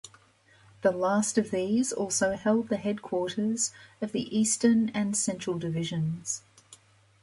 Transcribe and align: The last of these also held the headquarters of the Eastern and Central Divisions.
The 0.81 0.89
last 0.91 1.37
of 1.37 1.51
these 1.51 1.93
also 1.93 2.35
held 2.35 2.69
the 2.69 2.77
headquarters 2.77 3.71
of 4.01 4.13
the 4.13 4.35
Eastern 4.35 4.89
and 4.95 5.15
Central 5.15 5.59
Divisions. 5.59 6.41